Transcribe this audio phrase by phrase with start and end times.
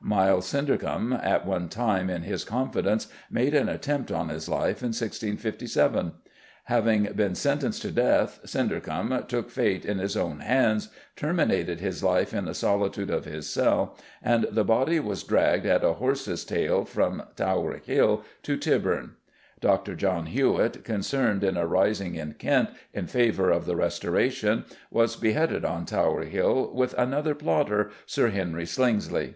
[0.00, 4.94] Miles Syndercombe, at one time in his confidence, made an attempt on his life in
[4.96, 6.12] 1657.
[6.64, 12.32] Having been sentenced to death, Syndercombe took fate in his own hands, terminated his life
[12.32, 16.86] in the solitude of his cell, and the body was dragged at a horse's tail
[16.86, 19.16] from Tower Hill to Tyburn.
[19.60, 19.94] Dr.
[19.94, 25.66] John Hewitt, concerned in a rising in Kent in favour of the Restoration, was beheaded
[25.66, 29.34] on Tower Hill with another plotter, Sir Henry Slingsley.